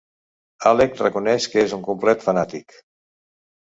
[0.69, 2.77] Alec reconeix que és un complet fanàtic.